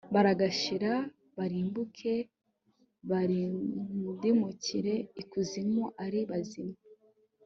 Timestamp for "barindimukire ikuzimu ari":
3.09-6.19